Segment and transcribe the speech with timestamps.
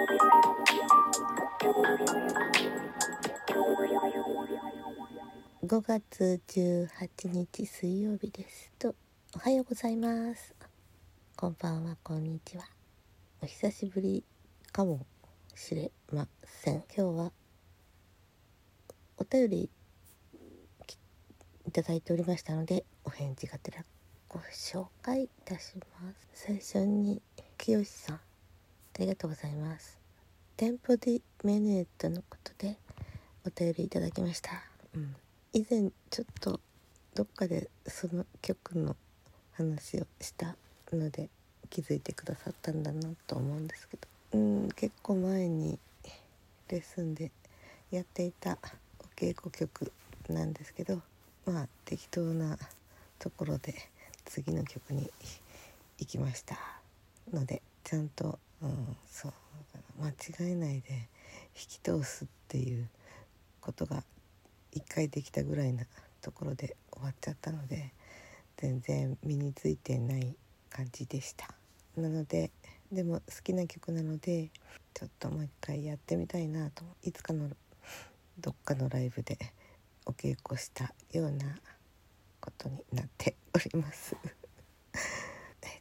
[0.00, 0.06] 5
[5.82, 6.88] 月18
[7.28, 8.72] 日水曜日です。
[8.78, 8.94] と
[9.36, 10.54] おはようございます。
[11.36, 12.64] こんばんはこんにちは。
[13.42, 14.24] お久しぶり
[14.72, 15.04] かも
[15.54, 16.76] しれません。
[16.96, 17.32] 今日は
[19.18, 19.68] お便り
[21.66, 23.84] いただいておりましたのでお返事がてら
[24.30, 26.26] ご紹介いたします。
[26.32, 27.20] 最初に
[27.58, 28.29] 清さん。
[28.96, 29.98] ありがとうございます。
[30.56, 32.76] テンポディメネートのことで
[33.46, 34.50] お便りいただきました、
[34.94, 35.16] うん、
[35.54, 36.60] 以前ちょっと
[37.14, 38.94] どっかでその曲の
[39.52, 40.54] 話をした
[40.92, 41.30] ので
[41.70, 44.08] 気づいてくださったんだなと思うんですけど。
[44.32, 45.78] うん結構前に
[46.68, 47.32] レッスンで
[47.90, 48.58] やっていた
[49.00, 49.92] お稽古曲
[50.28, 51.02] なんですけど
[51.46, 52.56] まあ適当な
[53.18, 53.74] ところで
[54.24, 55.10] 次の曲に
[55.98, 56.56] 行きました
[57.32, 59.32] のでちゃんと、うん、そう。
[60.00, 61.08] 間違えないで
[61.54, 62.88] 引き通すっていう
[63.60, 64.02] ことが
[64.74, 65.84] 1回できたぐらいな
[66.22, 67.92] ところで終わっちゃったので
[68.56, 70.34] 全然身についてない
[70.70, 71.48] 感じでした。
[71.96, 72.50] なので
[72.90, 74.48] でも好きな曲なので
[74.94, 77.48] ちょっともう一回やってみたいなといつかの
[78.38, 79.38] どっかのライブで
[80.06, 81.56] お稽古したような
[82.40, 84.16] ことになっております。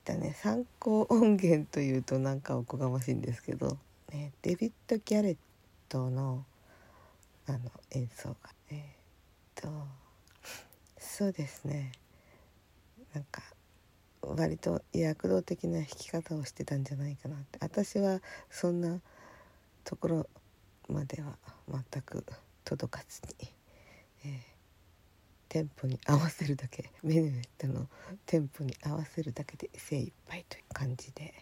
[0.10, 0.36] えっとね。
[0.42, 3.78] 参考音源というとなんかおこがましいんですけど、
[4.12, 5.38] ね、デビッド・ギャレッ
[5.88, 6.46] トの
[7.48, 7.60] あの
[7.92, 8.36] 演奏が。
[8.72, 9.70] えー、っと
[11.00, 11.92] そうですね。
[13.14, 13.42] なんか
[14.22, 17.60] 割と躍動的な弾き方をしてたんじゃないかなって。
[17.62, 19.00] 私はそんな
[19.84, 20.30] ところ
[20.88, 21.38] までは
[21.92, 22.26] 全く
[22.64, 23.50] 届かずに、
[24.26, 24.59] えー、
[25.50, 27.88] テンポに合わせるだけメヌエットの
[28.26, 31.34] テンポに合わせるだけで精一杯という感じで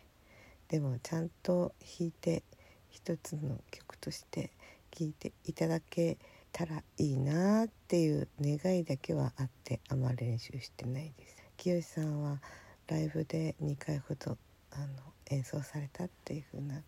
[0.70, 2.44] でもちゃんと弾いて
[2.90, 4.50] 一つの曲として
[4.92, 6.18] 聴いていただけ
[6.52, 11.36] たらいいなっていう願いだけはあってあまり練習してないです。
[11.58, 12.42] 清さんは
[12.88, 14.38] ライブで2回ほど
[14.72, 14.88] あの
[15.30, 16.82] 演奏されたっていう風な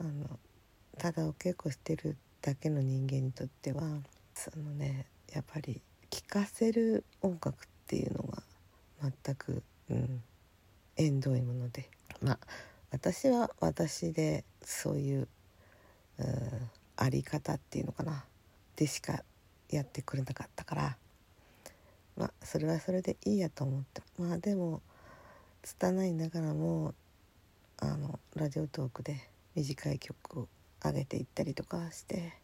[0.00, 0.38] あの
[0.98, 3.82] ただお稽古してるだけの人間にとっては
[4.34, 5.80] そのねやっぱり
[6.14, 7.52] 聴かせる音楽っ
[7.88, 8.40] ていうのが
[9.02, 10.22] 全く、うん、
[10.96, 11.90] 縁遠いもので。
[12.22, 12.38] まあ
[12.92, 15.28] 私は私でそういう、う、
[16.96, 18.24] あり方っていうのかな。
[18.76, 19.24] でしか
[19.68, 20.96] やってくれなかったから。
[22.16, 24.00] まあそれはそれでいいやと思って。
[24.16, 24.82] まあでも
[25.62, 26.94] 拙いながらも
[27.78, 30.48] あのラジオトークで短い曲を
[30.84, 32.34] 上げていったりとかして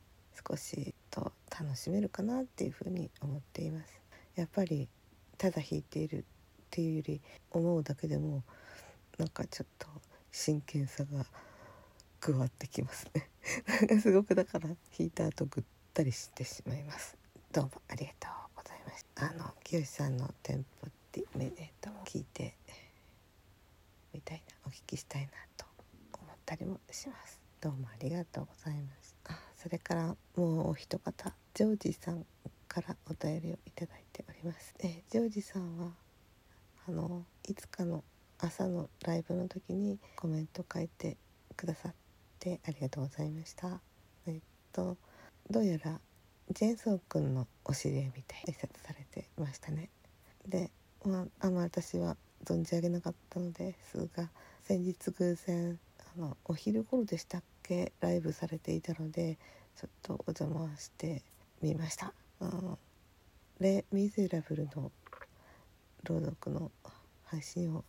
[0.48, 4.00] 少しと楽しめるかなっていうふうに思っています。
[4.36, 4.88] やっぱり
[5.36, 6.22] ただ弾いているっ
[6.70, 8.42] ていうより思うだけでも
[9.18, 9.86] なんかちょっと
[10.30, 11.26] 真剣さが
[12.20, 13.28] 加わってきますね。
[14.00, 17.16] すごくだから弾いた後ぐったりしてしまいます。
[17.52, 19.26] どうもありがとうございました。
[19.26, 22.56] あの清さんのテンポってメネートも聞いて
[24.12, 25.66] みたいなお聞きしたいなと
[26.12, 27.40] 思ったりもします。
[27.60, 28.99] どうもありがとうございます。
[29.62, 32.24] それからもうお一方ジョージさん
[32.66, 34.74] からお便りをいただいております。
[34.78, 35.90] えジョージさんは
[36.88, 38.02] あのいつかの
[38.38, 41.18] 朝のライブの時にコメント書いて
[41.58, 41.94] くださっ
[42.38, 43.82] てありがとうございました。
[44.26, 44.40] えっ
[44.72, 44.96] と
[45.50, 46.00] どうやら
[46.50, 49.90] ジェンソー君のお知り合いみたい挨拶されてましたね。
[50.48, 50.70] で
[51.04, 52.16] まああま私は
[52.46, 54.30] 存じ上げなかったのですが
[54.62, 55.78] 先日偶然
[56.16, 59.38] あのお昼頃でしたっけライブされていたので
[59.76, 61.22] ちょっとお邪魔して
[61.62, 62.76] みました「あ
[63.60, 64.90] レ・ミゼラブル」の
[66.02, 66.72] 朗読の
[67.26, 67.84] 配信を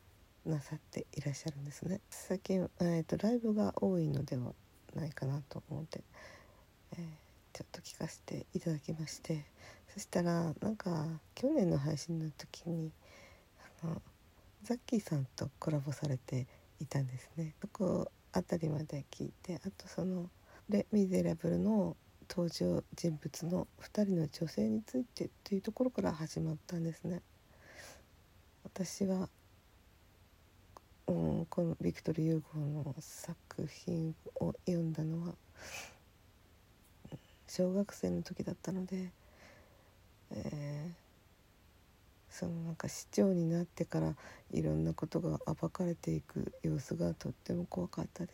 [0.45, 2.01] なさっていらっしゃるんですね。
[2.09, 4.53] 最近、えーと、ライブが多いのでは
[4.95, 6.03] ないかなと思って、
[6.93, 6.99] えー、
[7.53, 9.45] ちょっと聞かせていただきまして。
[9.93, 11.05] そしたらなんか
[11.35, 12.91] 去年の配信の時に
[13.83, 14.01] あの
[14.63, 16.47] ザッキーさんとコラボされて
[16.79, 17.55] いたんですね。
[17.61, 20.29] そこあたりまで聞いてあとその
[20.69, 21.97] 「レ・ミゼラブル」の
[22.29, 27.21] 登場人物の2人の女性についてっていうところから始まったんですね。
[28.63, 29.27] 私は、
[31.07, 35.35] うん、このビクトル・ユーゴの作品を読んだのは
[37.47, 39.11] 小学生の時だったので、
[40.31, 41.00] えー、
[42.41, 44.15] そのなんか市長になってから
[44.51, 48.33] いろんなことが暴かれていく様子がとっても怖かったで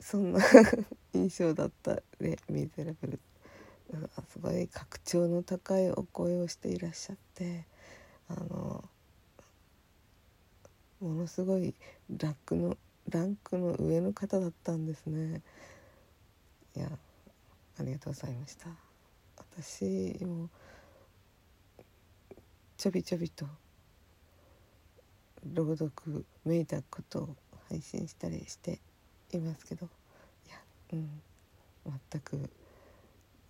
[0.00, 0.12] す。
[0.12, 0.38] そんな
[1.12, 3.20] 印象だったレ・ミゼラブル。
[4.28, 7.64] すごい格調の高いお声をしていらっしゃって
[8.28, 8.84] あの
[11.00, 11.74] ものすごい
[12.16, 12.76] ラックの
[13.08, 15.42] ランクの上の方だったんですね。
[16.76, 16.96] いや
[17.78, 18.68] ありがとうございました。
[19.36, 20.48] 私も
[22.76, 23.46] ちょびちょびと
[25.54, 27.36] 朗読めいたことを
[27.68, 28.80] 配信したりして
[29.32, 29.86] いますけど
[30.46, 30.56] いや
[30.92, 31.22] うん
[32.10, 32.50] 全く、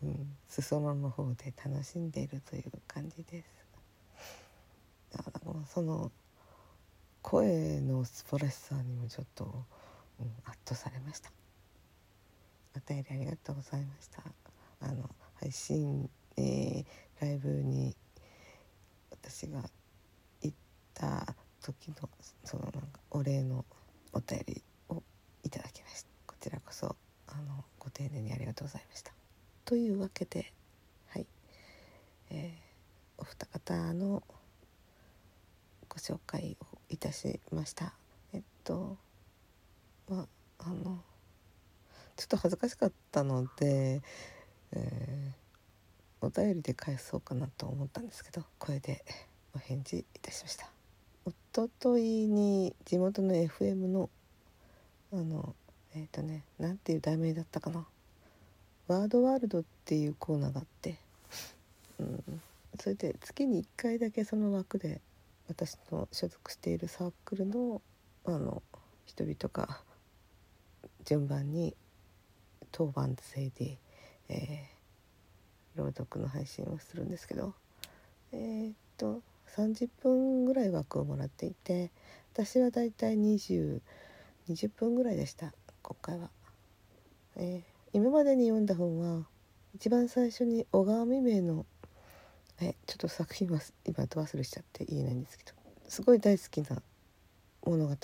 [0.02, 3.56] うん、裾野の方で楽しんでいるという感じです。
[5.16, 6.12] だからもうその
[7.22, 9.44] 声の素晴らしさにもちょっと、
[10.20, 11.32] うん、圧倒されました
[12.76, 14.22] お便りありがとうございました
[14.80, 16.84] あの配信、えー、
[17.20, 17.96] ライブに
[19.28, 19.60] 私が
[20.40, 20.56] 行っ
[20.94, 22.08] た時の
[22.44, 23.64] そのなんかお礼の
[24.12, 25.02] お便りを
[25.42, 26.08] いただきました。
[26.26, 26.94] こちらこそ
[27.26, 29.12] あのご丁寧にありがとうございました。
[29.64, 30.52] というわけで
[31.08, 31.26] はい、
[32.30, 34.22] えー、お二方の
[35.88, 37.94] ご紹介をいたしました。
[38.32, 38.96] えっと
[40.08, 40.20] ま
[40.60, 41.02] ああの
[42.16, 44.02] ちょっと恥ずかしかったので、
[44.72, 45.45] えー、
[46.26, 49.04] お便りで返そうかなと思ったんですけど声で
[49.54, 50.68] お返事いたしました。
[51.24, 54.10] おとといに地元の FM の
[55.12, 55.54] あの
[55.94, 57.86] えっ、ー、とね何ていう題名だったかな。
[58.88, 60.96] ワードワールドっていうコーナーがあって、
[61.98, 62.40] うん、
[62.78, 65.00] それで月に1回だけその枠で
[65.48, 67.80] 私の所属しているサークルの
[68.24, 68.62] あの
[69.06, 69.80] 人々が
[71.04, 71.76] 順番に
[72.72, 73.78] 当番制で、
[74.28, 74.75] えー、
[75.76, 77.54] 朗読の配信をするんですけど
[78.32, 79.20] えー、っと
[79.56, 81.90] 30分ぐらい枠をもらっていて
[82.32, 83.80] 私はだいたい2020
[84.76, 85.52] 分ぐらいでした
[85.82, 86.28] 今回は。
[87.36, 87.62] えー、
[87.92, 89.26] 今までに読んだ本は
[89.74, 91.66] 一番最初に小川未明の
[92.60, 95.52] えちょっと作品は今ど忘れしちゃって言えないんですけど
[95.88, 96.80] すごい大好きな
[97.62, 97.94] 物語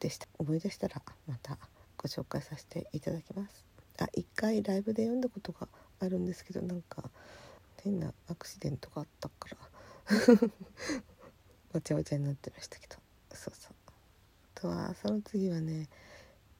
[0.00, 1.58] でした思い出したらまた
[1.96, 3.64] ご紹介させていただきます
[4.00, 5.68] あ一回ライブで読んだことが
[6.04, 7.04] あるんですけどなんか
[7.82, 9.56] 変なアクシデントがあったから
[11.72, 12.96] わちゃわちゃになってましたけど。
[13.32, 13.74] そうそう。
[14.56, 15.88] あとはその次はね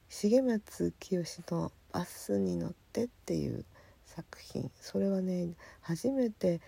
[0.09, 3.65] 重松清の「バスに乗って」っていう
[4.05, 4.71] 作品。
[4.81, 6.61] それはね初めて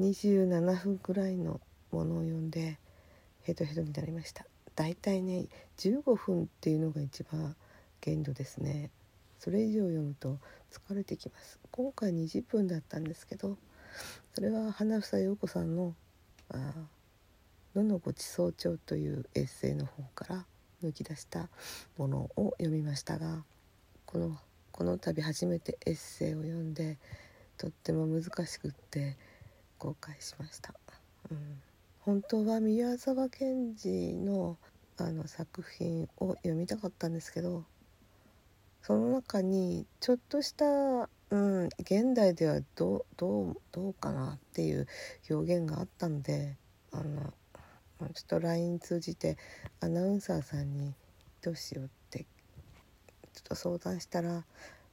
[0.00, 2.78] 27分ぐらいのものを読んで
[3.42, 4.46] ヘトヘトになりました。
[4.74, 5.46] だいたいね
[5.78, 7.56] 15分っていうのが一番
[8.00, 8.90] 限度ですね。
[9.38, 10.38] それ以上読むと
[10.70, 11.58] 疲れてきます。
[11.70, 13.58] 今回20分だったんですけど
[14.34, 15.94] それは花房陽子さんの
[16.50, 16.72] 「あ
[17.74, 20.46] 野のごちそう帳」というエッセイの本から
[20.82, 21.48] 抜き出した
[21.96, 23.44] ものを読みましたが
[24.04, 24.38] この
[24.72, 26.98] この度初めてエッセイを読んで
[27.56, 29.16] とっても難しくって
[29.78, 30.74] 後悔しました、
[31.30, 31.62] うん、
[32.00, 34.58] 本当は宮沢賢治の
[34.98, 37.64] あの作品を読みたかったんですけど
[38.86, 44.86] その中にちょっとした、うん、現代ではどどうどうかなっていう
[45.28, 46.54] 表現があったので
[46.92, 47.32] あの
[47.98, 49.38] ちょっと LINE 通じて
[49.80, 50.94] アナウンサーさんに
[51.42, 52.26] どうしようってちょ
[53.40, 54.44] っと相談したら、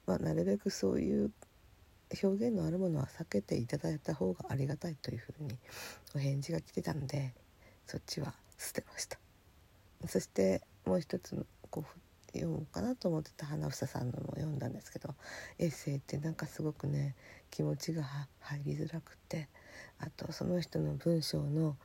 [0.08, 1.32] まあ、なるべくそういう
[2.24, 5.56] 表現のあるものは避けていただいた方がありがたいというふうに
[6.16, 7.36] お返事が来てたんで
[7.86, 9.20] そっちは捨てました。
[10.08, 12.03] そしてもう一つのこう
[12.34, 15.14] 読もうかなと思ってた花房さんのも読んだんですけど
[15.60, 17.16] エッセイってなんかすごくね
[17.52, 18.04] 気持ちが
[18.42, 19.48] 入りづらくて
[20.00, 21.78] あとその人の文章の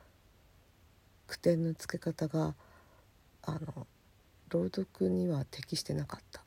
[1.27, 2.55] 句点のつけ方が
[3.43, 3.87] あの
[4.49, 6.43] 朗読には適してなかった。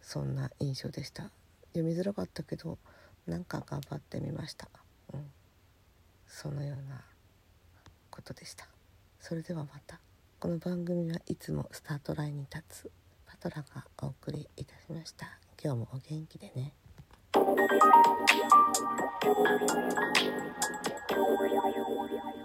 [0.00, 1.30] そんな印象でした。
[1.72, 2.78] 読みづらかったけど
[3.26, 4.68] なんか頑張ってみました、
[5.12, 5.26] うん、
[6.26, 7.02] そのような
[8.10, 8.68] ことでした。
[9.20, 10.00] それではまた。
[10.46, 12.90] この番組はいつもスタートラインに立つ
[13.26, 15.26] パトラがお送りいたしました
[15.60, 16.72] 今日もお元気でね
[21.66, 22.35] Thank you.